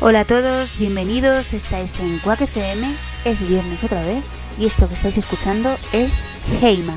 [0.00, 2.42] Hola a todos, bienvenidos, estáis en Quack
[3.24, 4.22] es viernes otra vez
[4.56, 6.24] y esto que estáis escuchando es
[6.62, 6.96] Heima.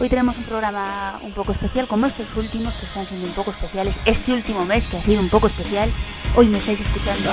[0.00, 3.50] Hoy tenemos un programa un poco especial, como estos últimos que están siendo un poco
[3.50, 3.98] especiales.
[4.06, 5.90] Este último mes que ha sido un poco especial.
[6.36, 7.30] Hoy me estáis escuchando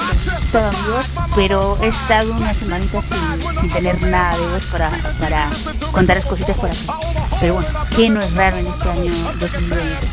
[0.51, 5.49] todo mi voz, pero he estado unas semanitas sin, tener nada de voz para, para
[5.93, 6.87] contaros cositas por aquí.
[7.39, 10.07] Pero bueno, que no es raro en este año 2020.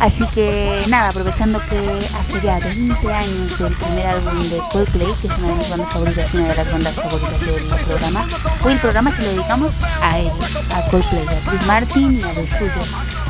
[0.00, 5.28] Así que nada, aprovechando que hace ya 20 años del primer álbum de Coldplay, que
[5.28, 8.28] es una de mis bandas favoritas y una de las bandas favoritas del programa,
[8.64, 10.30] hoy el programa se lo dedicamos a él,
[10.74, 12.82] a Coldplay, a Chris Martin A.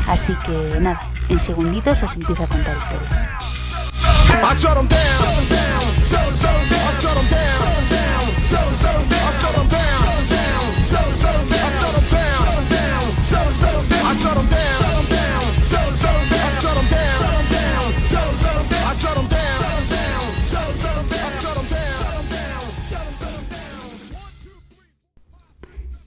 [0.09, 3.21] Así que nada, en segunditos os empiezo a contar historias.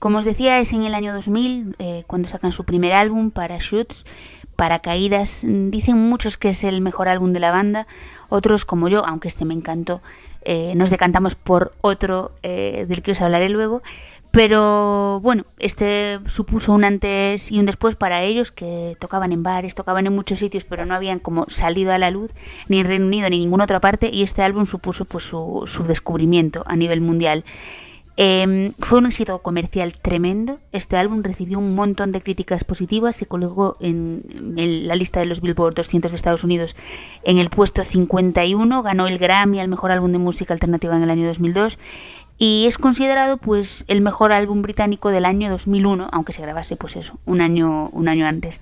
[0.00, 4.06] Como os decía, es en el año 2000 eh, cuando sacan su primer álbum, Parachutes,
[4.56, 5.44] Paracaídas.
[5.46, 7.86] Dicen muchos que es el mejor álbum de la banda,
[8.30, 10.00] otros como yo, aunque este me encantó,
[10.40, 13.82] eh, nos decantamos por otro eh, del que os hablaré luego.
[14.30, 19.74] Pero bueno, este supuso un antes y un después para ellos que tocaban en bares,
[19.74, 22.32] tocaban en muchos sitios, pero no habían como salido a la luz
[22.68, 25.84] ni en Reino Unido ni en ninguna otra parte y este álbum supuso pues su
[25.86, 27.44] descubrimiento a nivel mundial.
[28.22, 30.58] Em, fue un éxito comercial tremendo.
[30.72, 33.16] Este álbum recibió un montón de críticas positivas.
[33.16, 34.22] Se colocó en,
[34.86, 36.76] la lista de los Billboard 200 de Estados Unidos
[37.24, 38.82] en el puesto 51.
[38.82, 41.78] Ganó el Grammy al mejor álbum de música alternativa en el año 2002
[42.36, 46.96] y es considerado pues el mejor álbum británico del año 2001, aunque se grabase pues
[46.96, 48.60] eso, un año un año antes.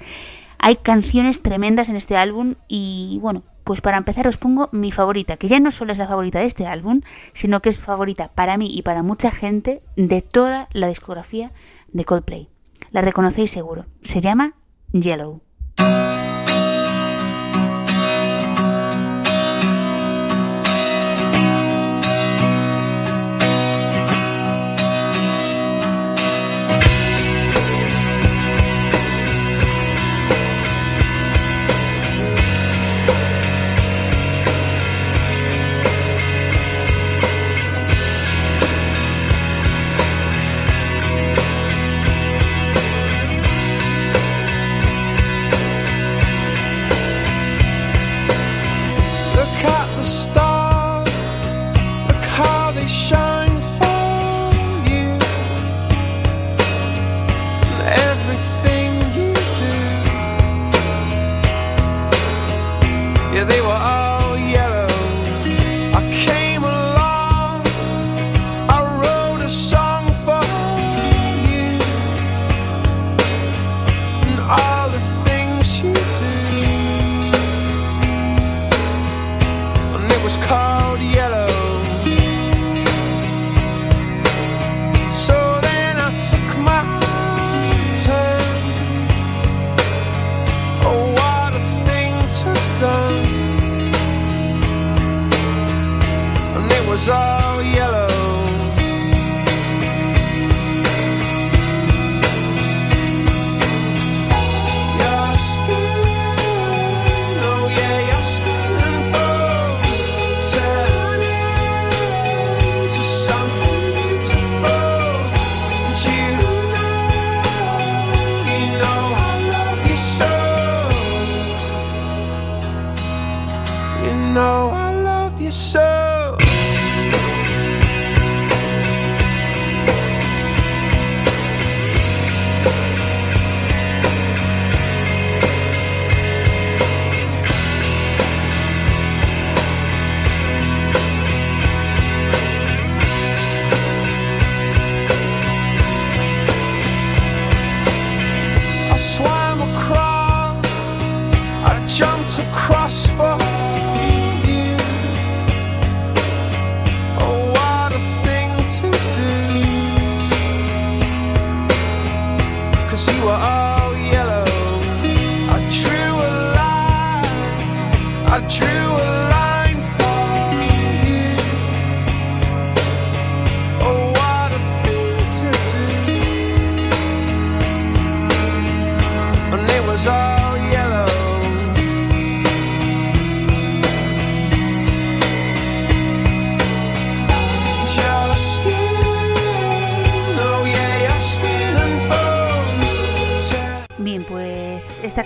[0.61, 5.37] Hay canciones tremendas en este álbum y bueno, pues para empezar os pongo mi favorita,
[5.37, 7.03] que ya no solo es la favorita de este álbum,
[7.35, 11.53] sino que es favorita para mí y para mucha gente de toda la discografía
[11.89, 12.49] de Coldplay.
[12.93, 13.85] La reconocéis seguro.
[14.01, 14.55] Se llama
[14.93, 15.43] Yellow.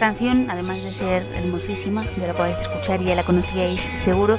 [0.03, 4.37] Canción, además de ser hermosísima, de la podéis escuchar y ya la conocíais seguro,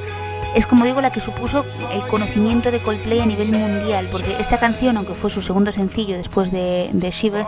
[0.56, 4.60] es como digo la que supuso el conocimiento de Coldplay a nivel mundial, porque esta
[4.60, 7.46] canción, aunque fue su segundo sencillo después de, Shiver,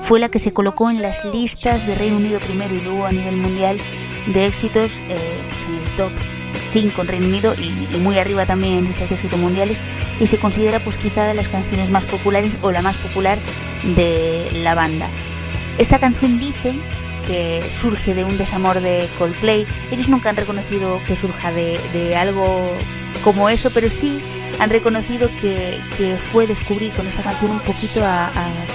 [0.00, 3.10] fue la que se colocó en las listas de Reino Unido primero y luego a
[3.10, 3.76] nivel mundial
[4.28, 5.16] de éxitos eh,
[5.50, 6.12] pues en el top
[6.72, 9.80] 5 en Reino Unido y, muy arriba también en listas de éxito mundiales
[10.20, 13.36] y se considera pues quizá de las canciones más populares o la más popular
[13.96, 15.08] de la banda.
[15.76, 16.76] Esta canción dice
[17.28, 19.66] que surge de un desamor de Coldplay.
[19.92, 22.72] Ellos nunca han reconocido que surja de, algo
[23.22, 24.20] como eso, pero sí
[24.58, 25.78] han reconocido que,
[26.32, 28.30] fue descubrir con esta canción un poquito a,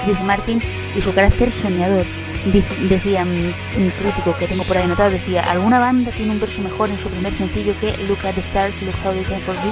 [0.05, 0.61] Chris Martin
[0.95, 2.05] y su carácter soñador.
[2.45, 3.53] Decía un
[3.99, 7.07] crítico que tengo por ahí anotado, decía, ¿alguna banda tiene un verso mejor en su
[7.07, 9.71] primer sencillo que Look at the stars, look how they shine for you?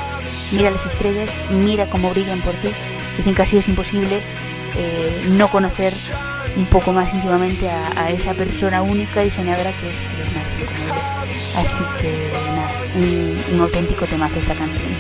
[0.54, 2.69] Mira las estrellas, mira cómo brillan por ti.
[3.18, 4.22] Dicen que así es imposible
[4.77, 5.94] eh, no conocer
[6.57, 10.68] un poco más íntimamente a, esa persona única y soñadora que es Chris Martin
[11.57, 12.71] Así que nada,
[13.53, 14.92] un, auténtico temazo esta canción.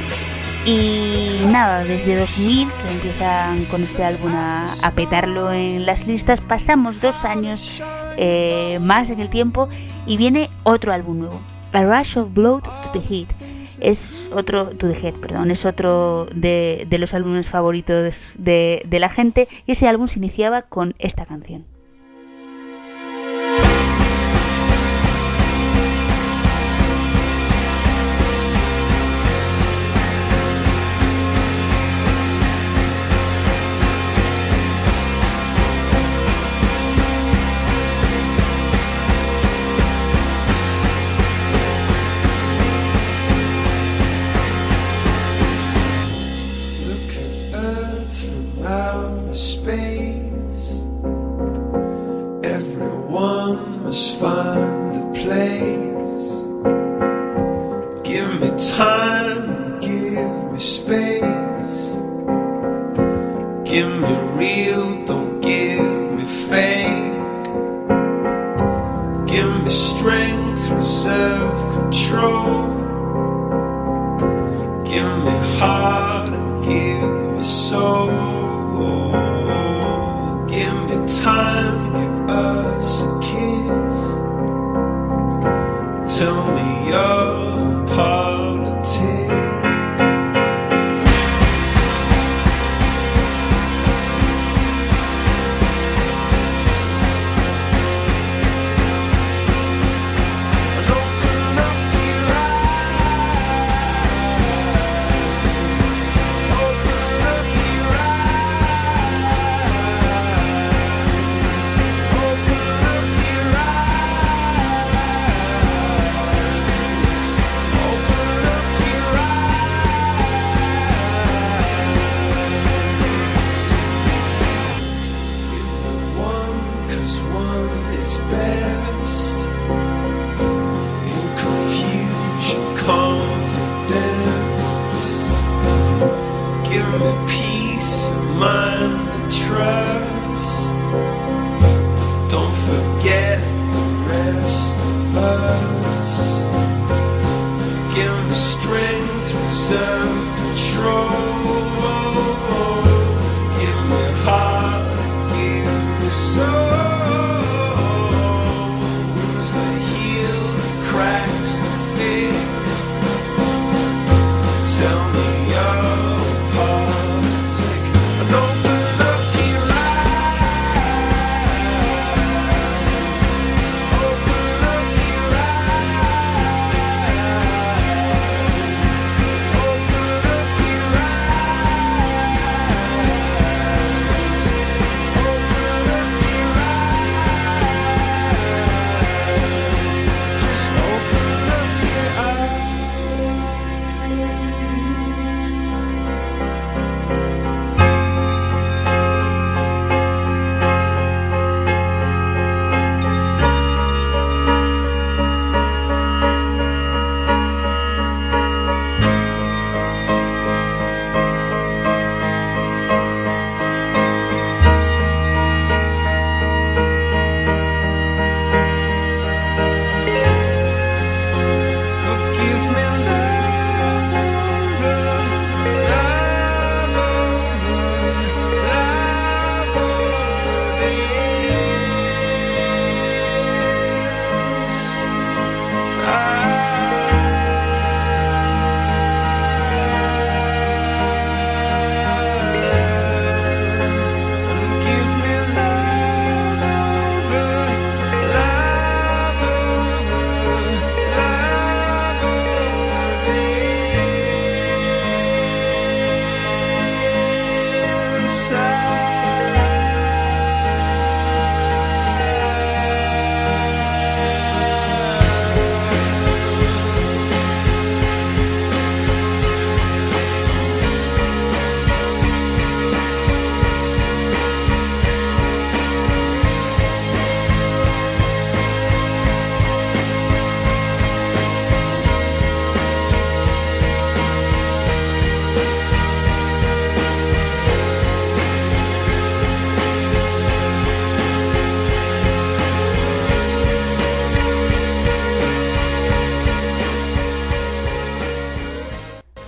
[0.65, 7.01] Y nada, desde 2000, que empiezan con este álbum a, petarlo en las listas, pasamos
[7.01, 7.81] dos años
[8.17, 9.69] eh, más en el tiempo
[10.05, 11.41] y viene otro álbum nuevo,
[11.73, 13.40] A Rush of Blood to the Heat
[13.81, 19.09] es otro, To The perdón, es otro de, de los álbumes favoritos de, de la
[19.09, 21.65] gente y ese álbum se iniciaba con esta canción.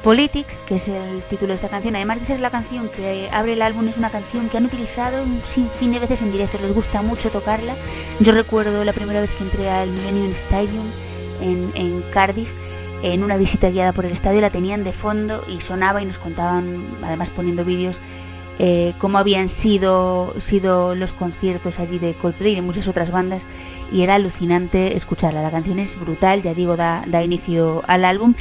[0.03, 3.53] Politic, que es el título de esta canción, además de ser la canción que abre
[3.53, 6.73] el álbum, es una canción que han utilizado un sinfín de veces en directo, les
[6.73, 7.73] gusta mucho tocarla.
[8.19, 10.85] Yo recuerdo la primera vez que entré al Millennium Stadium
[11.41, 12.53] en, Cardiff,
[13.01, 16.17] en una visita guiada por el estadio, la tenían de fondo y sonaba y nos
[16.17, 18.01] contaban, además poniendo vídeos,
[18.59, 23.45] eh, cómo habían sido, sido los conciertos allí de Coldplay y de muchas otras bandas
[23.89, 25.41] y era alucinante escucharla.
[25.41, 28.35] La canción es brutal, ya digo, da, da inicio al álbum.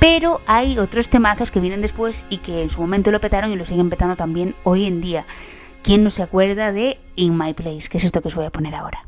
[0.00, 3.56] Pero hay otros temazos que vienen después y que en su momento lo petaron y
[3.56, 5.26] lo siguen petando también hoy en día.
[5.82, 7.88] ¿Quién no se acuerda de In My Place?
[7.88, 9.07] Que es esto que os voy a poner ahora.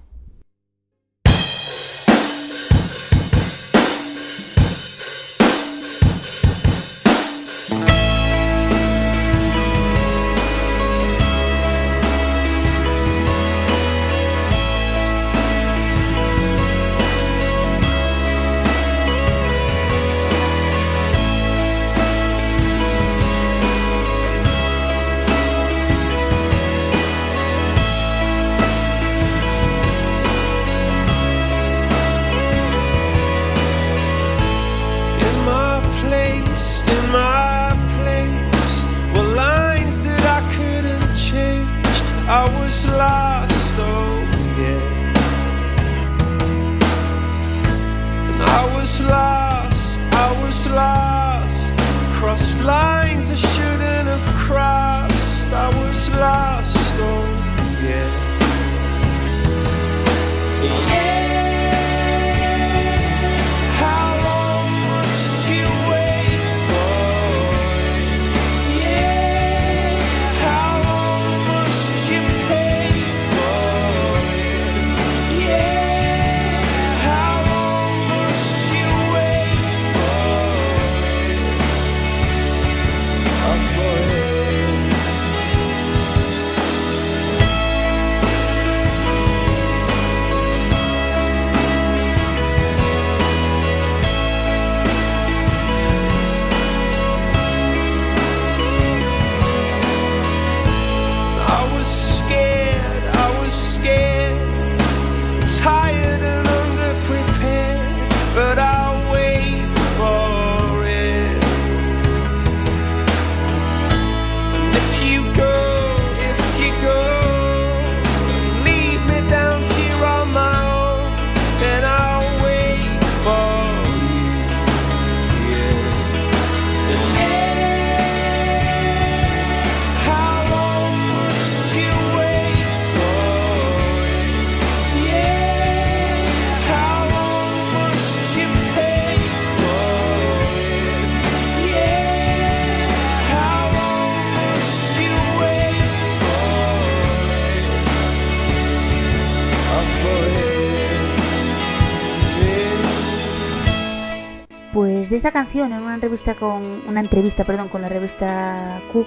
[155.11, 159.07] De esta canción, en una entrevista con una entrevista, perdón, con la revista Q,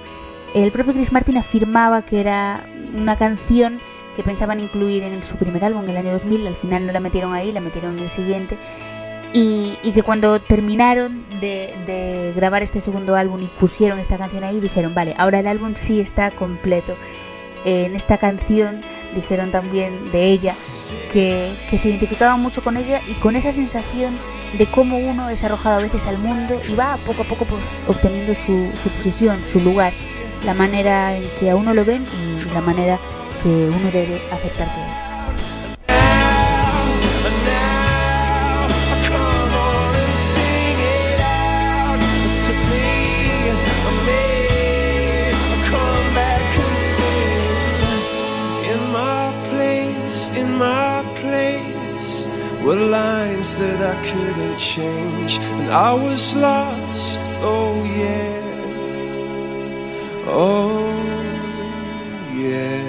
[0.54, 2.66] el propio Chris Martin afirmaba que era
[2.98, 3.80] una canción
[4.14, 7.00] que pensaban incluir en su primer álbum en el año 2000, al final no la
[7.00, 8.58] metieron ahí, la metieron en el siguiente,
[9.32, 14.94] y, que cuando terminaron de, grabar este segundo álbum y pusieron esta canción ahí, dijeron,
[14.94, 16.96] vale, ahora el álbum sí está completo.
[17.64, 18.82] En esta canción
[19.14, 20.54] dijeron también de ella
[21.10, 24.18] que, se identificaban mucho con ella y con esa sensación
[24.58, 27.62] de cómo uno es arrojado a veces al mundo y va poco a poco pues,
[27.88, 29.92] obteniendo su, su, posición, su lugar,
[30.44, 32.98] la manera en que a uno lo ven y la manera
[33.42, 35.13] que uno debe aceptar que es.
[57.42, 58.40] Oh, yeah.
[60.32, 60.80] Oh,
[62.34, 62.80] yeah.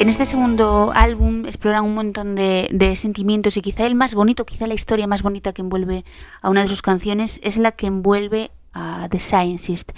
[0.00, 4.46] En este segundo álbum exploran un montón de, de, sentimientos y quizá el más bonito,
[4.46, 6.06] quizá la historia más bonita que envuelve
[6.40, 9.92] a una de sus canciones es la que envuelve a The Scientist.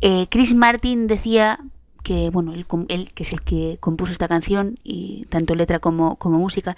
[0.00, 1.60] Eh, Chris Martin decía
[2.06, 2.66] que bueno, él,
[3.14, 6.76] que es el que compuso esta canción, y tanto letra como, como música,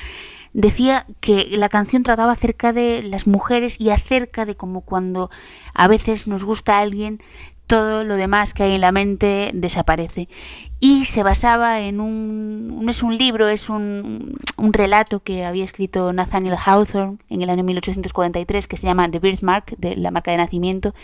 [0.55, 5.29] decía que la canción trataba acerca de las mujeres y acerca de cómo cuando
[5.75, 7.21] a veces nos gusta a alguien,
[7.67, 10.31] todo lo demás que hay en la mente desaparece.
[10.81, 15.65] Y se basaba en un, no es un libro, es un, un, relato que había
[15.65, 20.31] escrito Nathaniel Hawthorne en el año 1843 que se llama The Birthmark, de la marca
[20.31, 20.95] de nacimiento,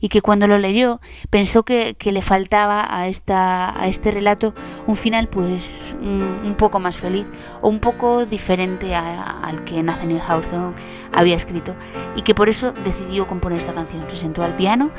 [0.00, 1.00] y que cuando lo leyó
[1.30, 4.54] pensó que, que le faltaba a, esta, a este relato
[4.86, 7.26] un final pues un, poco más feliz
[7.62, 10.76] o un poco diferente a, al que Nathaniel Hawthorne
[11.12, 11.74] había escrito
[12.14, 14.08] y que por eso decidió componer esta canción.
[14.08, 14.92] Se sentó al piano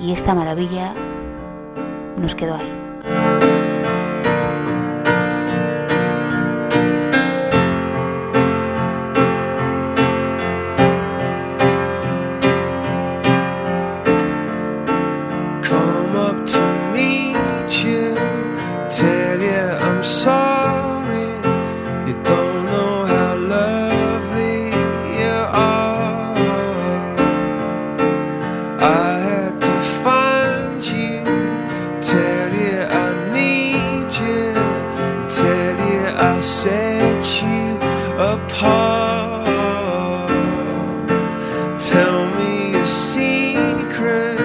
[0.00, 0.94] y esta maravilla
[2.18, 2.83] nos quedó ahí.
[3.04, 3.53] thank you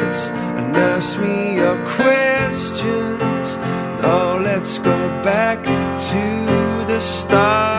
[0.10, 3.58] and ask me your questions.
[4.02, 7.79] Now let's go back to the start.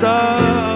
[0.00, 0.75] The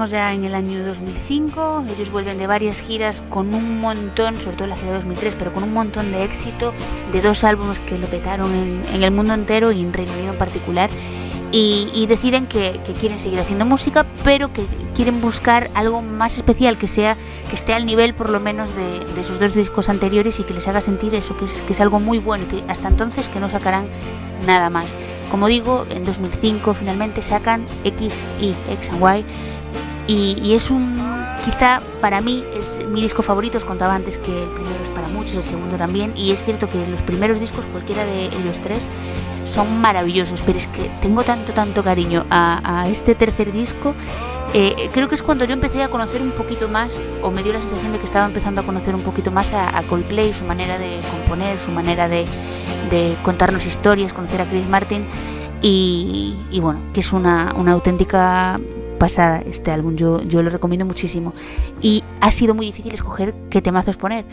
[0.00, 4.56] Estamos ya en el año 2005, ellos vuelven de varias giras con un montón, sobre
[4.56, 6.72] todo la gira 2003, pero con un montón de éxito,
[7.12, 10.32] de dos álbumes que lo petaron en, en el mundo entero y en Reino Unido
[10.32, 10.88] en particular,
[11.52, 16.38] y, y deciden que, que quieren seguir haciendo música, pero que quieren buscar algo más
[16.38, 17.18] especial, que sea
[17.50, 20.54] que esté al nivel por lo menos de, de sus dos discos anteriores y que
[20.54, 23.28] les haga sentir eso, que es, que es algo muy bueno y que hasta entonces
[23.28, 23.84] que no sacarán
[24.46, 24.96] nada más.
[25.30, 29.24] Como digo, en 2005 finalmente sacan X y X and Y
[30.10, 30.98] y, es un,
[31.44, 35.06] quizá para mí es mi disco favorito, os contaba antes que el primero es para
[35.06, 38.88] muchos, el segundo también, y es cierto que los primeros discos, cualquiera de ellos tres,
[39.44, 43.94] son maravillosos, pero es que tengo tanto, tanto cariño a, este tercer disco
[44.52, 47.52] Eh, creo que es cuando yo empecé a conocer un poquito más, o me dio
[47.52, 50.76] la sensación de que estaba empezando a conocer un poquito más a, Coldplay, su manera
[50.76, 52.26] de componer, su manera de,
[52.90, 55.06] de, contarnos historias, conocer a Chris Martin,
[55.62, 58.58] y, y bueno, que es una auténtica
[59.00, 61.32] pasada este álbum, yo, yo lo recomiendo muchísimo.
[61.80, 64.26] Y ha sido muy difícil escoger qué temazos poner,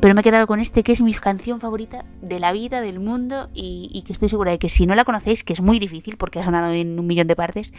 [0.00, 2.98] pero me he quedado con este que es mi canción favorita de la vida, del
[2.98, 5.78] mundo, y, y que estoy segura de que si no la conocéis, que es muy
[5.78, 7.72] difícil porque ha sonado en un millón de partes,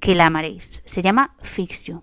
[0.00, 0.82] que la amaréis.
[0.84, 2.02] Se llama Fix You.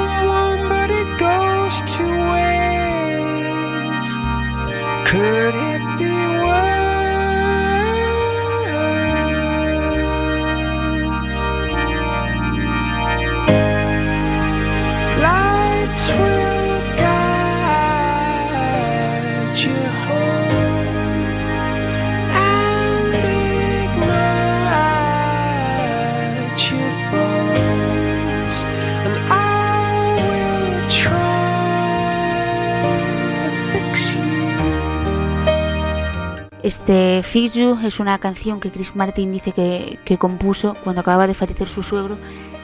[36.63, 41.33] Este Fix You es una canción que Chris Martin dice que, compuso cuando acababa de
[41.33, 42.17] fallecer su suegro.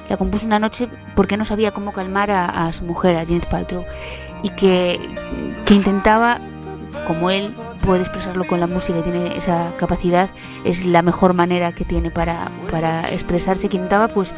[0.07, 3.85] La compuso una noche porque no sabía cómo calmar a, su mujer, a Janet Paltrow,
[4.43, 4.99] y que,
[5.69, 6.39] intentaba,
[7.07, 10.29] como él puede expresarlo con la música tiene esa capacidad,
[10.63, 12.51] es la mejor manera que tiene para,
[13.11, 14.33] expresarse, que intentaba pues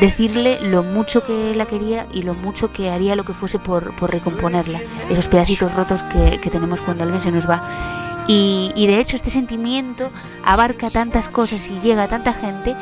[0.00, 3.94] decirle lo mucho que la quería y lo mucho que haría lo que fuese por,
[4.10, 8.01] recomponerla, esos pedacitos rotos que tenemos cuando alguien se nos va.
[8.28, 10.10] Y, y de hecho este sentimiento
[10.44, 12.76] abarca tantas cosas y llega a tanta gente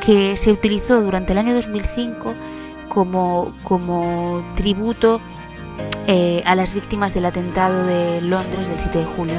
[0.00, 2.34] que se utilizó durante el año 2005
[2.88, 5.20] como, como tributo
[6.06, 9.34] eh, a las víctimas del atentado de Londres del 7 de julio.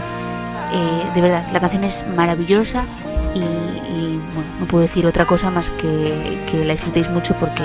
[0.71, 2.83] Eh, de verdad, la canción es maravillosa
[3.33, 7.63] y, y, bueno, no puedo decir otra cosa más que, que la disfrutéis mucho porque,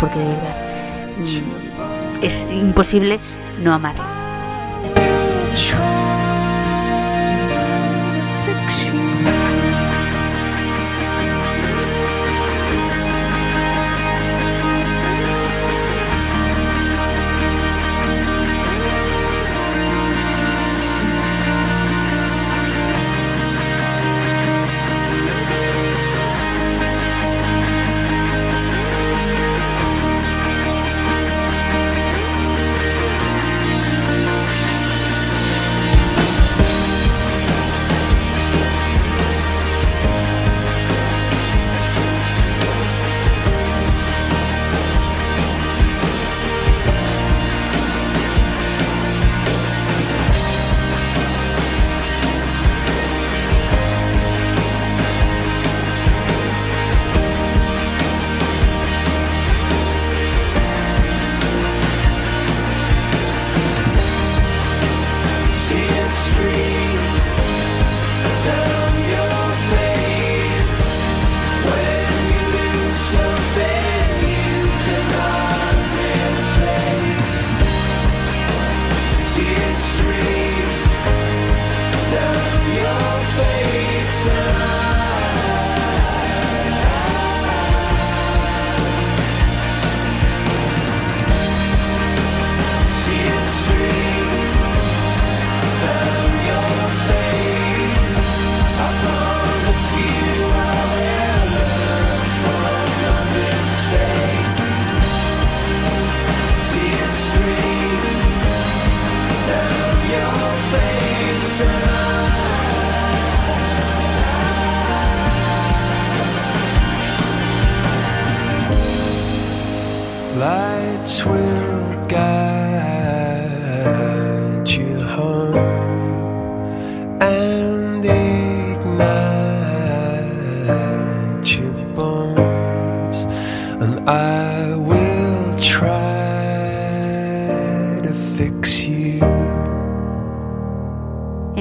[0.00, 0.56] porque de verdad
[1.18, 3.18] mm, es imposible
[3.62, 4.04] no amarla.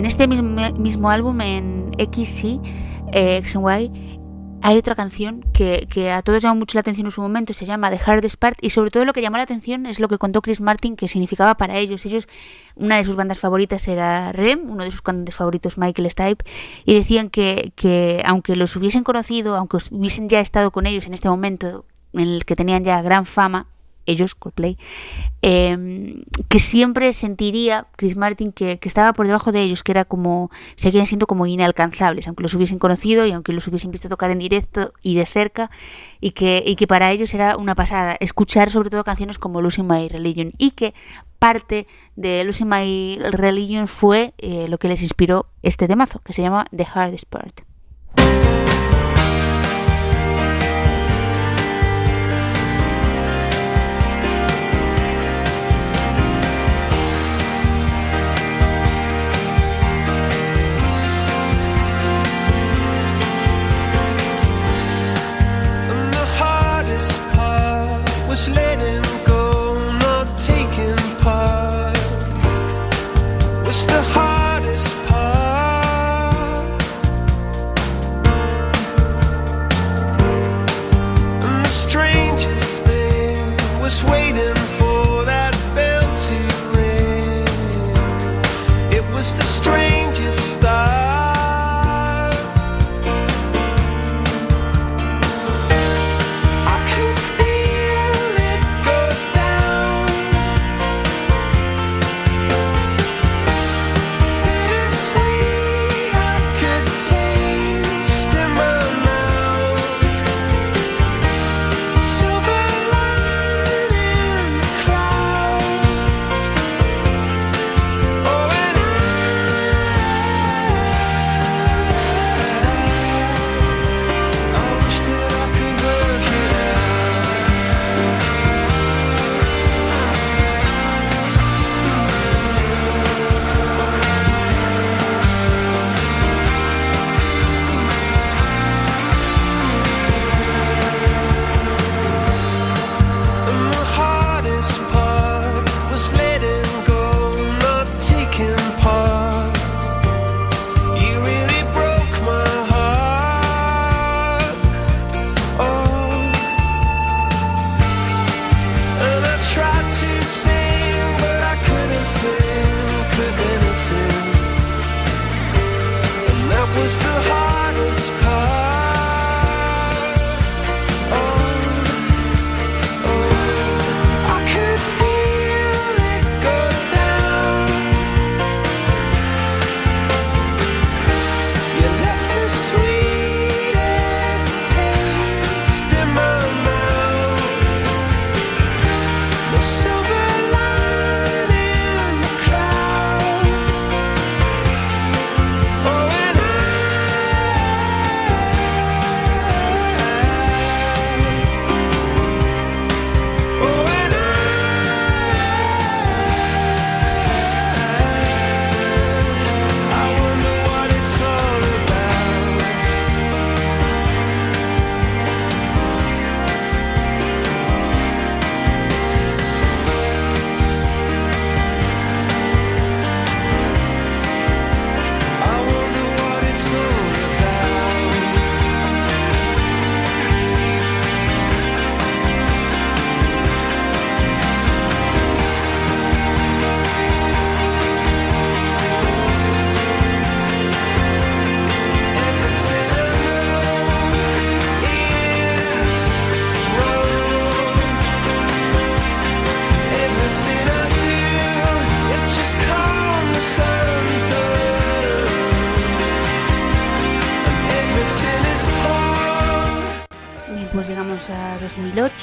[0.01, 2.59] En este mismo, mismo álbum, en XY,
[3.13, 4.19] eh, X and Y,
[4.63, 7.91] hay otra canción que, a todos llamó mucho la atención en su momento, se llama
[7.91, 10.41] The Hardest Part, y sobre todo lo que llamó la atención es lo que contó
[10.41, 12.03] Chris Martin, que significaba para ellos.
[12.07, 12.27] Ellos,
[12.75, 16.45] una de sus bandas favoritas era Rem, uno de sus cantantes favoritos Michael Stipe,
[16.83, 21.29] y decían que aunque los hubiesen conocido, aunque hubiesen ya estado con ellos en este
[21.29, 23.67] momento en el que tenían ya gran fama,
[24.05, 24.77] ellos, Coldplay,
[25.41, 30.05] eh, que siempre sentiría Chris Martin que, que, estaba por debajo de ellos, que era
[30.05, 34.31] como, seguían siendo como inalcanzables, aunque los hubiesen conocido y aunque los hubiesen visto tocar
[34.31, 35.71] en directo y de cerca,
[36.19, 39.87] y que, y que para ellos era una pasada escuchar sobre todo canciones como Losing
[39.87, 40.93] My Religion, y que
[41.39, 46.41] parte de Losing My Religion fue eh, lo que les inspiró este temazo, que se
[46.41, 47.70] llama The Hardest Part.
[68.31, 71.97] Was letting go, not taking part.
[73.65, 76.81] Was the hardest part.
[81.45, 84.20] And the strangest thing was waiting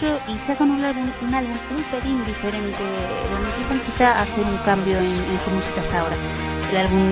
[0.01, 2.79] 2008 y sacan un álbum, un álbum un pelín diferente,
[3.31, 6.17] donde empiezan quizá a hacer un cambio en, en, su música hasta ahora.
[6.71, 7.11] El álbum,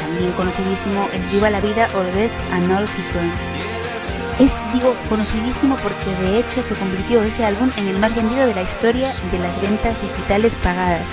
[0.00, 3.44] también conocidísimo, es Viva la Vida or Death and All His Friends.
[4.40, 8.54] Es, digo, conocidísimo porque de hecho se convirtió ese álbum en el más vendido de
[8.54, 11.10] la historia de las ventas digitales pagadas.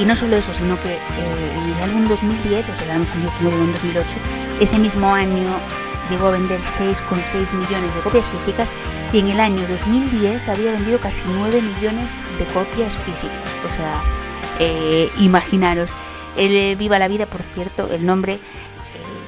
[0.00, 3.06] Y no solo eso, sino que eh, en el álbum 2010, o sea, el álbum
[3.06, 4.16] salió en 2008,
[4.60, 5.58] ese mismo año
[6.08, 8.71] llegó a vender 6,6 millones de copias físicas
[9.12, 13.36] y en el año 2010 había vendido casi 9 millones de copias físicas.
[13.66, 14.02] O sea,
[14.58, 15.94] eh, imaginaros.
[16.36, 18.38] El eh, Viva la Vida, por cierto, el nombre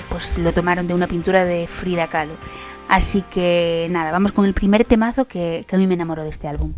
[0.09, 2.35] pues lo tomaron de una pintura de Frida Kahlo.
[2.89, 6.31] Así que nada, vamos con el primer temazo que, que a mí me enamoró de
[6.31, 6.73] este álbum.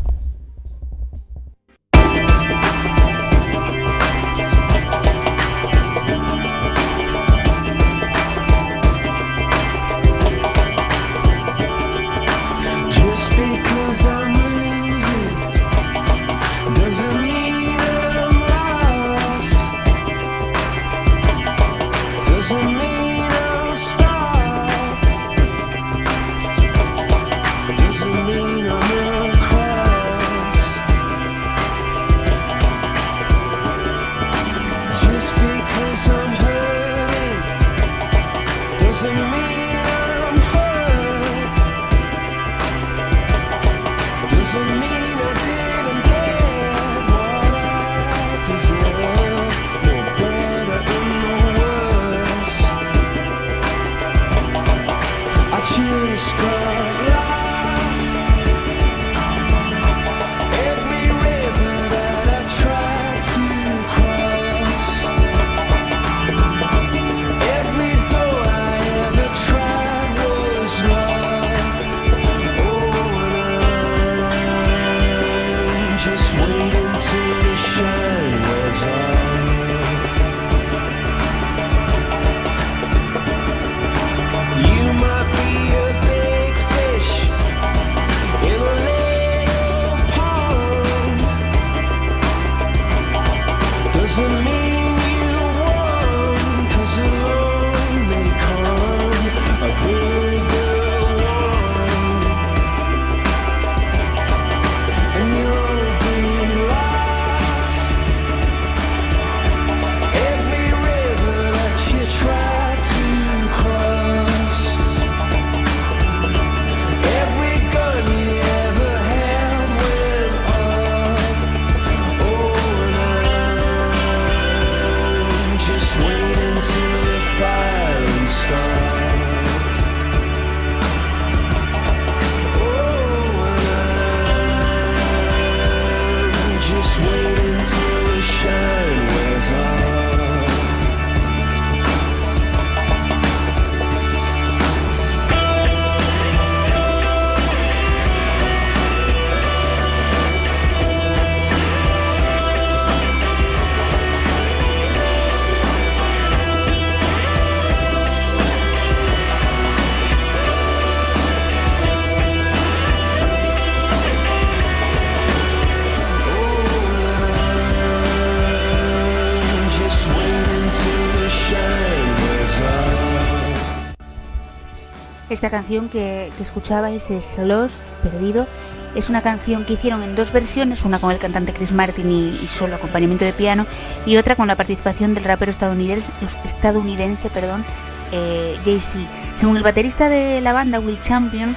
[175.47, 178.49] Esta canción que, que escuchabais es Lost, Perdido.
[178.97, 182.31] Es una canción que hicieron en dos versiones, una con el cantante Chris Martin y,
[182.31, 183.65] y solo acompañamiento de piano,
[184.07, 187.65] y otra con la participación del rapero estadounidense, estadounidense perdón,
[188.11, 189.09] eh, Jay-Z.
[189.35, 191.55] Según el baterista de la banda, Will Champion,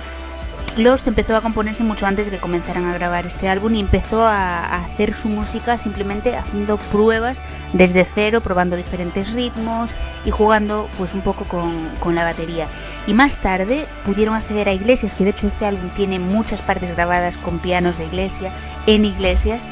[0.78, 4.24] Lost empezó a componerse mucho antes de que comenzaran a grabar este álbum y empezó
[4.24, 7.44] a, hacer su música simplemente haciendo pruebas
[7.74, 9.94] desde cero, probando diferentes ritmos
[10.26, 12.68] y jugando pues un poco con, con la batería.
[13.08, 16.92] Y más tarde pudieron acceder a iglesias, que de hecho este álbum tiene muchas partes
[16.92, 18.52] grabadas con pianos de iglesia,
[18.88, 19.68] en iglesias,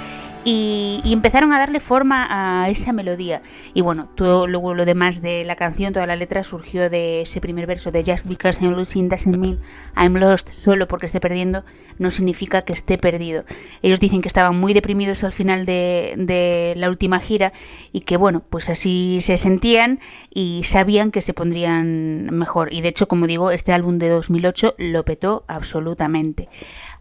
[0.49, 3.41] y, y empezaron a darle forma a esa melodía.
[3.73, 7.41] Y bueno, todo luego lo demás de la canción, toda la letra surgió de ese
[7.41, 9.59] primer verso de Just because I'm losing doesn't mean
[9.97, 10.53] I'm lost.
[10.53, 11.65] Solo porque esté perdiendo
[11.97, 13.43] no significa que esté perdido.
[13.81, 17.51] Ellos dicen que estaban muy deprimidos al final de, de la última gira
[17.91, 19.99] y que bueno, pues así se sentían
[20.33, 22.73] y sabían que se pondrían mejor.
[22.73, 26.47] Y de hecho, como digo, este álbum de 2008 lo petó absolutamente.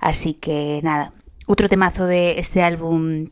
[0.00, 1.12] Así que nada,
[1.46, 3.28] otro temazo de este álbum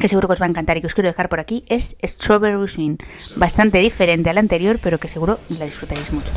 [0.00, 1.96] que seguro que os va a encantar y que os quiero dejar por aquí es
[2.02, 2.96] Strawberry Swing.
[3.36, 6.32] Bastante diferente al anterior, pero que seguro la disfrutaréis mucho.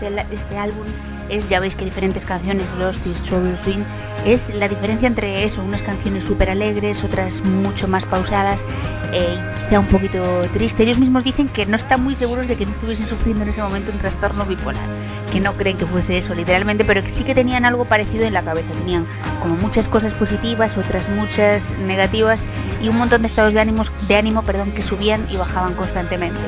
[0.00, 0.84] Este, este álbum
[1.28, 3.84] es, ya veis que diferentes canciones, Lost Strawberry Swing,
[4.24, 8.64] es la diferencia entre eso, unas canciones súper alegres, otras mucho más pausadas
[9.12, 10.22] eh, quizá un poquito
[10.52, 10.84] triste.
[10.84, 13.62] Ellos mismos dicen que no están muy seguros de que no estuviesen sufriendo en ese
[13.62, 14.86] momento un trastorno bipolar,
[15.32, 18.32] que no creen que fuese eso literalmente, pero que sí que tenían algo parecido en
[18.32, 19.06] la cabeza, tenían
[19.40, 22.44] como muchas cosas positivas, otras muchas negativas
[22.82, 26.38] y un montón de estados de, ánimos, de ánimo perdón, que subían y bajaban constantemente.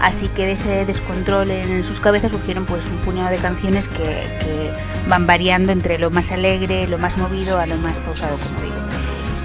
[0.00, 4.04] Así que de ese descontrol en sus cabezas surgieron pues un puñado de canciones que,
[4.40, 4.70] que
[5.08, 8.76] van variando entre lo más alegre, lo más movido a lo más pausado, como digo.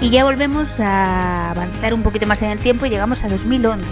[0.00, 3.84] Y ya volvemos a avanzar un poquito más en el tiempo y llegamos a 2011.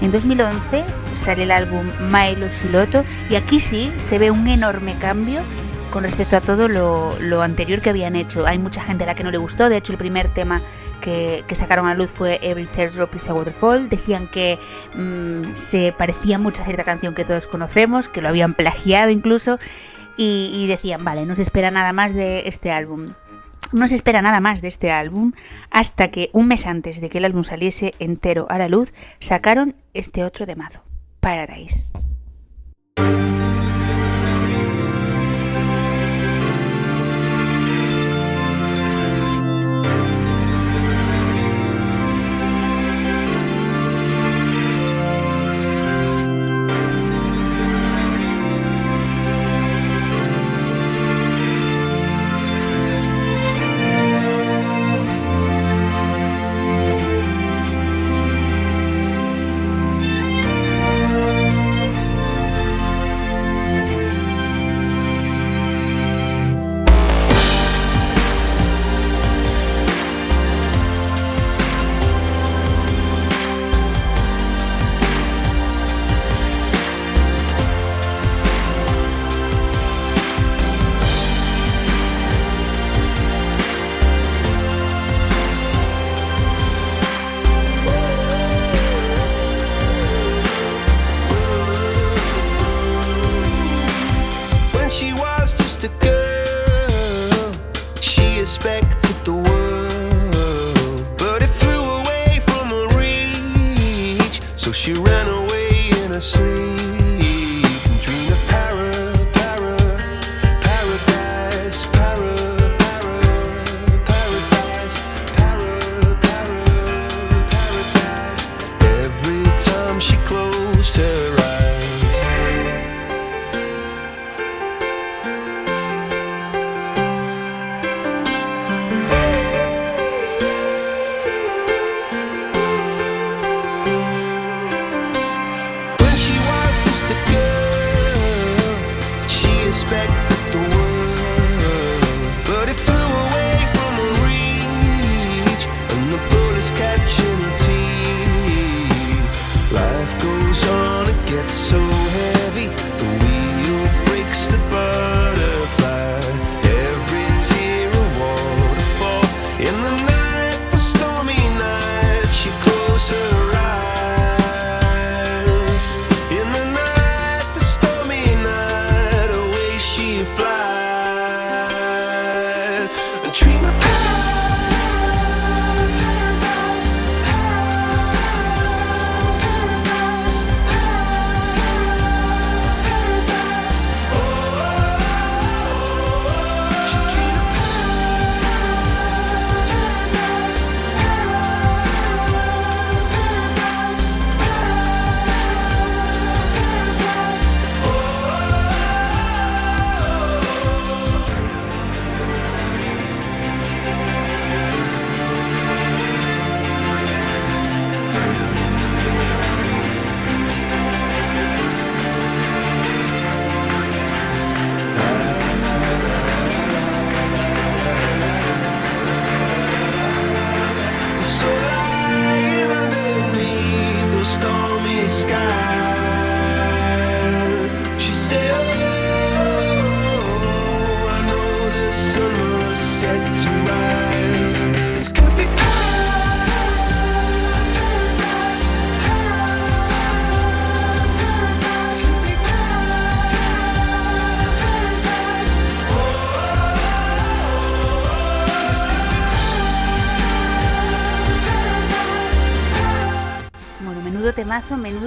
[0.00, 0.84] En 2011
[1.14, 5.42] sale el álbum Milo Siloto y aquí sí se ve un enorme cambio
[5.90, 8.46] con respecto a todo lo, lo, anterior que habían hecho.
[8.46, 10.60] Hay mucha gente a la que no le gustó, de hecho el primer tema
[11.04, 14.58] que, sacaron a la luz fue Every Teardrop is a Waterfall, decían que
[14.94, 19.58] mmm, se parecía mucho a cierta canción que todos conocemos, que lo habían plagiado incluso,
[20.16, 23.08] y, y decían, vale, no se espera nada más de este álbum.
[23.72, 25.32] No se espera nada más de este álbum
[25.70, 29.76] hasta que un mes antes de que el álbum saliese entero a la luz, sacaron
[29.92, 30.84] este otro de mazo,
[31.20, 31.84] Paradise.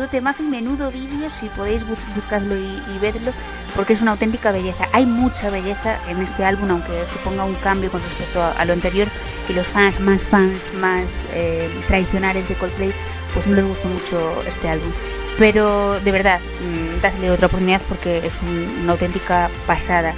[0.07, 1.85] Menudo temazo y menudo vídeo, si podéis
[2.15, 3.31] buscarlo y, y, verlo,
[3.75, 4.87] porque es una auténtica belleza.
[4.93, 9.07] Hay mucha belleza en este álbum, aunque suponga un cambio con respecto a, lo anterior,
[9.49, 12.93] y los fans más fans, más eh, tradicionales de Coldplay,
[13.33, 14.91] pues no les gustó mucho este álbum.
[15.37, 18.39] Pero de verdad, mm, dadle otra oportunidad porque es
[18.81, 20.13] una auténtica pasada.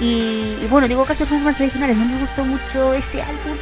[0.00, 3.56] Y, bueno, digo que a estos fans más tradicionales no les gustó mucho ese álbum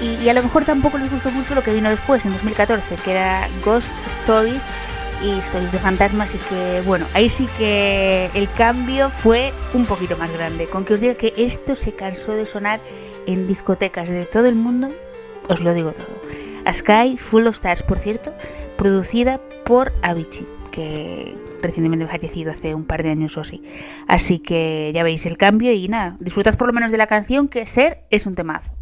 [0.00, 3.12] y, a lo mejor tampoco les gustó mucho lo que vino después, en 2014, que
[3.12, 4.66] era Ghost Stories
[5.22, 10.16] y Stories de Fantasmas y que bueno, ahí sí que el cambio fue un poquito
[10.16, 10.66] más grande.
[10.66, 12.80] Con que os diga que esto se cansó de sonar
[13.26, 14.88] en discotecas de todo el mundo,
[15.48, 16.06] os lo digo todo.
[16.64, 18.34] A Sky Full of Stars, por cierto,
[18.76, 20.46] producida por Avicii
[20.76, 23.62] que recientemente fallecido hace un par de años o así.
[24.06, 27.48] Así que ya veis el cambio y nada, disfrutas por lo menos de la canción
[27.48, 28.72] que Ser es un temazo.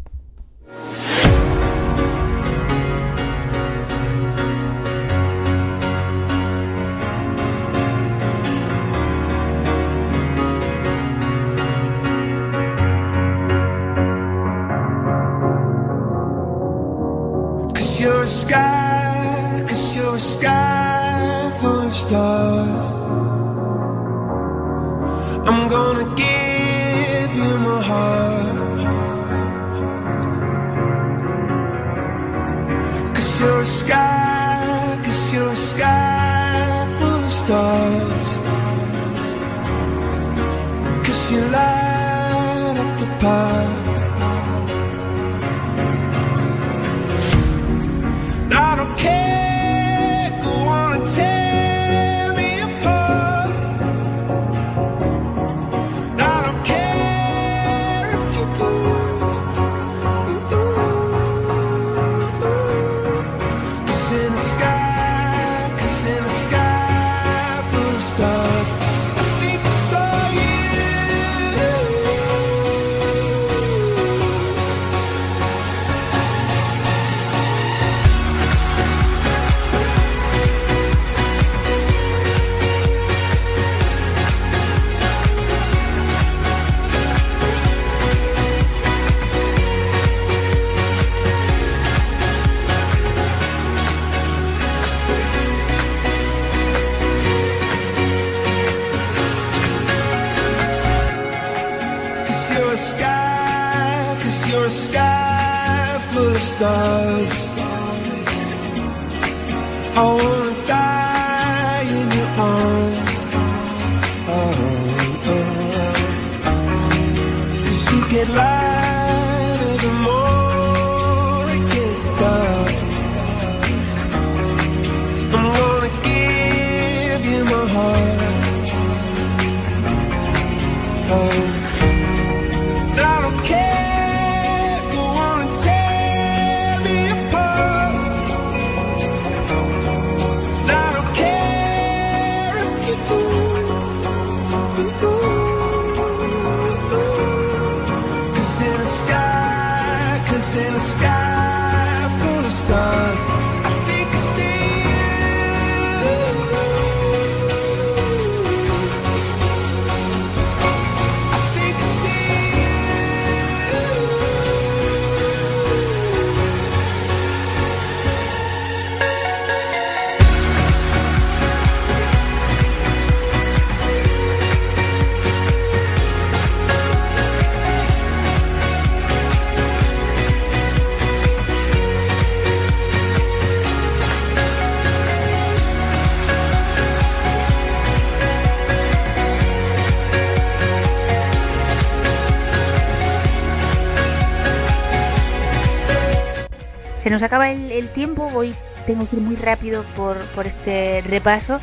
[197.15, 198.53] Nos acaba el, tiempo, hoy
[198.85, 201.61] tengo que ir muy rápido por, este repaso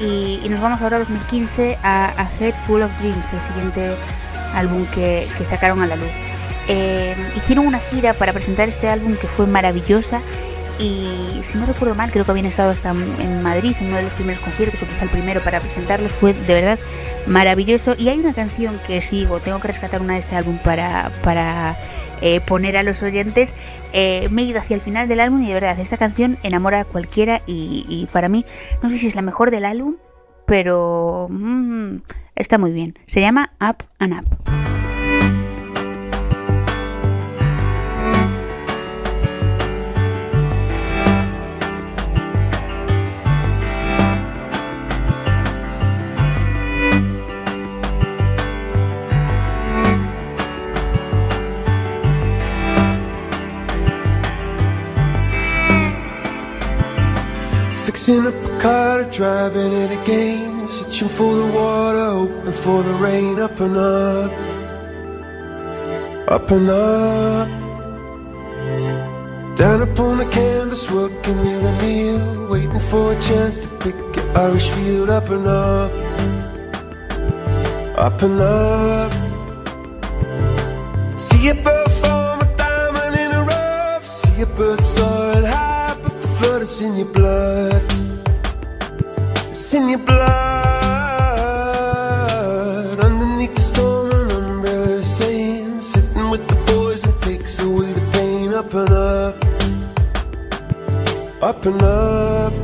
[0.00, 3.94] y, nos vamos ahora a 2015 a, Head Full of Dreams, el siguiente
[4.54, 6.08] álbum que, sacaron a la luz.
[6.68, 10.22] Eh, hicieron una gira para presentar este álbum que fue maravillosa
[10.78, 14.02] y si no recuerdo mal creo que habían estado hasta en Madrid en uno de
[14.02, 16.78] los primeros conciertos o quizá el primero para presentarlo fue de verdad
[17.26, 21.10] maravilloso y hay una canción que sigo tengo que rescatar una de este álbum para,
[21.22, 21.76] para
[22.26, 23.54] eh, poner a los oyentes,
[23.92, 26.80] eh, me he ido hacia el final del álbum y de verdad, esta canción enamora
[26.80, 28.46] a cualquiera y, para mí,
[28.82, 29.96] no sé si es la mejor del álbum,
[30.46, 31.96] pero mm,
[32.34, 32.98] está muy bien.
[33.04, 35.43] Se llama Up and Up.
[58.04, 60.68] Fixing up a car, driving it again.
[60.68, 63.40] Searching for the water, hoping for the rain.
[63.40, 64.30] Up and up,
[66.28, 67.48] up and up.
[69.56, 72.46] Down upon the canvas, working in a meal.
[72.50, 75.08] Waiting for a chance to pick an Irish field.
[75.08, 75.90] Up and up,
[77.96, 79.12] up and up.
[81.18, 84.04] See a bird form a diamond in a rough.
[84.04, 85.73] See a bird soaring high,
[86.74, 87.82] is in your blood.
[89.50, 90.24] It's in your blood.
[93.00, 98.54] Underneath the storm, an umbrella saying, sitting with the boys and takes away the pain.
[98.54, 99.36] Up and up,
[101.42, 102.63] up and up.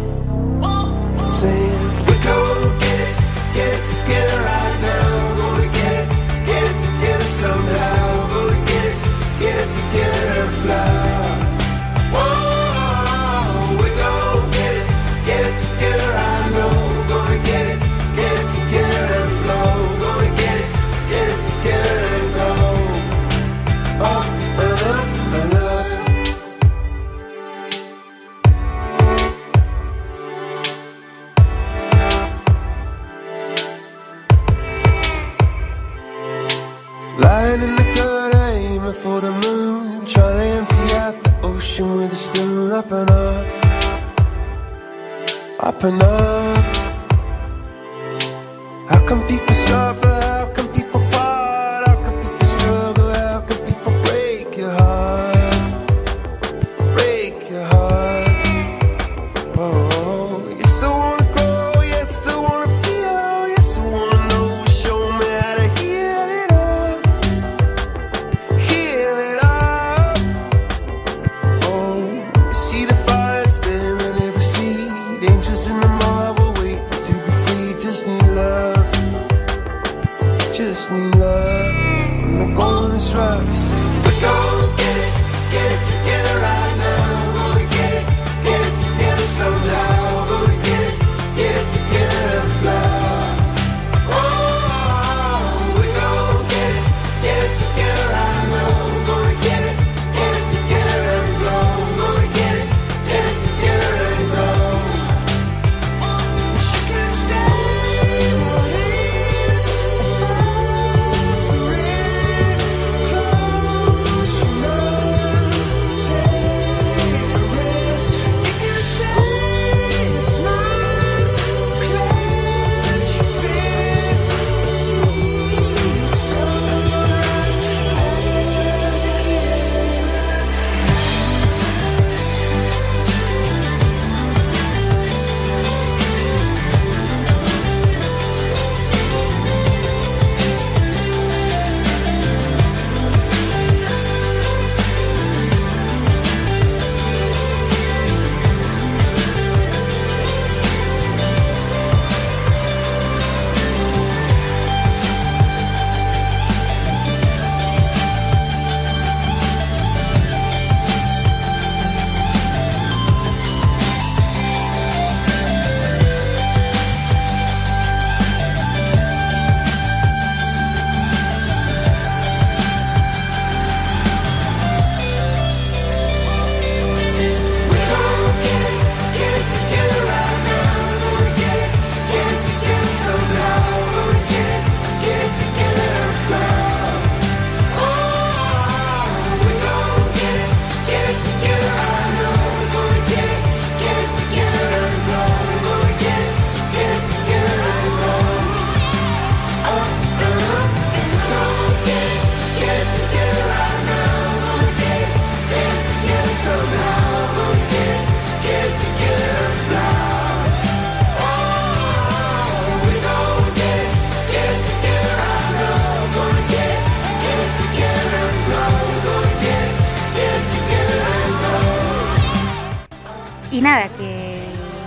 [223.61, 224.41] Y nada, que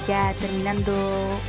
[0.07, 0.91] ya terminando,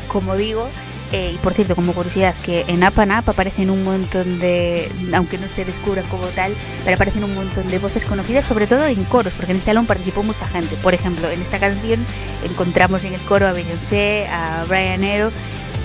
[0.09, 0.69] como digo,
[1.11, 4.93] eh, y por cierto, como curiosidad, que en Up and Up aparecen un montón de,
[5.15, 6.55] aunque no se descubran como tal,
[6.85, 9.87] pero aparecen un montón de voces conocidas, sobre todo en coros, porque en este álbum
[9.87, 10.77] participó mucha gente.
[10.83, 12.05] Por ejemplo, en esta canción
[12.45, 15.31] encontramos en el coro a Beyoncé, a Brian Eno,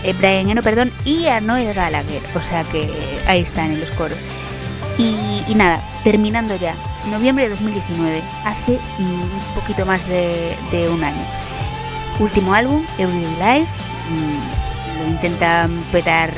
[0.04, 2.92] eh, perdón, y a Noel Gallagher, o sea que
[3.28, 4.18] ahí están en los coros.
[4.98, 6.76] Y nada, terminando ya,
[7.08, 10.56] noviembre de 2019, hace un poquito más de,
[10.92, 11.22] un año.
[12.20, 13.72] último álbum, Everyday Life.
[14.10, 16.32] Mm, lo intentan petar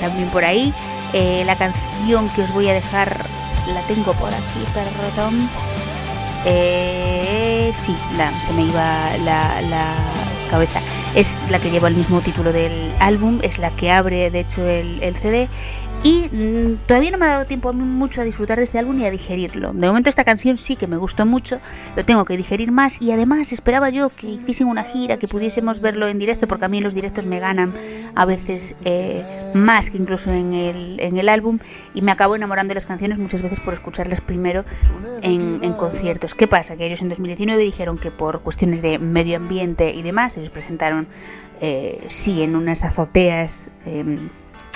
[0.00, 0.72] también por ahí.
[1.12, 3.24] Eh, la canción que os voy a dejar
[3.72, 5.48] la tengo por aquí, perdón.
[6.44, 9.94] Eh, sí, la, se me iba la, la
[10.50, 10.80] cabeza.
[11.14, 14.66] Es la que lleva el mismo título del álbum, es la que abre de hecho
[14.66, 15.48] el CD
[16.04, 18.78] y mm, todavía no me ha dado tiempo a mí mucho a disfrutar de este
[18.78, 19.72] álbum y a digerirlo.
[19.72, 21.60] De momento esta canción sí que me gustó mucho,
[21.96, 25.80] lo tengo que digerir más y además esperaba yo que hiciesen una gira, que pudiésemos
[25.80, 27.72] verlo en directo, porque a mí los directos me ganan
[28.14, 29.24] a veces eh,
[29.54, 31.58] más que incluso en el, en el álbum
[31.94, 34.64] y me acabo enamorando de las canciones muchas veces por escucharlas primero
[35.22, 36.34] en, conciertos.
[36.34, 36.76] ¿Qué pasa?
[36.76, 41.06] Que ellos en 2019 dijeron que por cuestiones de medio ambiente y demás, ellos presentaron,
[41.60, 43.70] eh, sí, en unas azoteas.
[43.86, 44.28] Eh,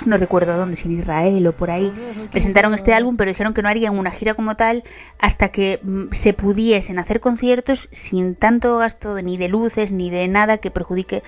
[0.05, 1.93] no recuerdo dónde, si en Israel o por ahí,
[2.31, 4.83] presentaron este álbum, pero dijeron que no harían una gira como tal
[5.19, 10.27] hasta que mm, se pudiesen hacer conciertos sin tanto gasto ni de luces ni de
[10.27, 11.23] nada que perjudique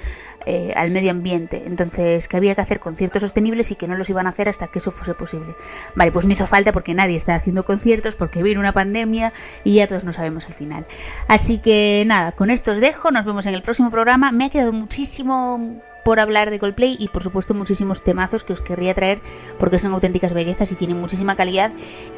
[0.45, 1.63] eh, al medio ambiente.
[1.65, 4.67] Entonces, que había que hacer conciertos sostenibles y que no los iban a hacer hasta
[4.67, 5.55] que eso fuese posible.
[5.95, 9.75] Vale, pues no hizo falta porque nadie está haciendo conciertos, porque vino una pandemia y
[9.75, 10.85] ya todos no sabemos al final.
[11.27, 14.31] Así que nada, con esto os dejo, nos vemos en el próximo programa.
[14.31, 18.61] Me ha quedado muchísimo por hablar de Coldplay y por supuesto muchísimos temazos que os
[18.61, 19.21] querría traer
[19.57, 21.71] porque son auténticas bellezas y tienen muchísima calidad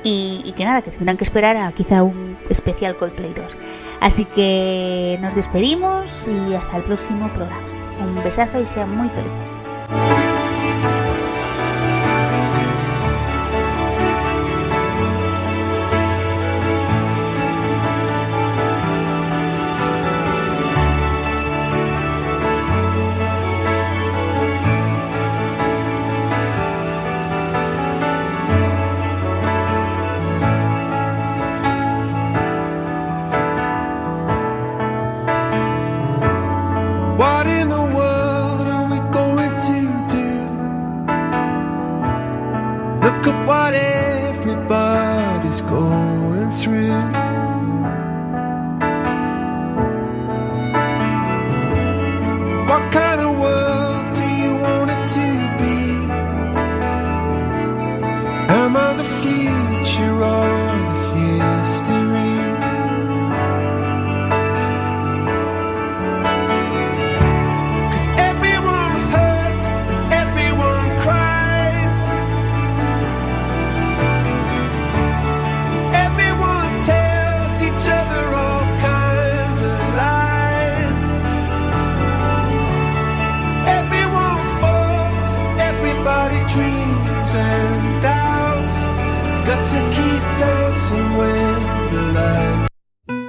[0.04, 3.58] y, que nada, que tendrán que esperar a quizá un especial Coldplay 2.
[4.02, 7.66] Así que nos despedimos y hasta el próximo programa.
[8.02, 9.58] Un besazo y sean muy felices.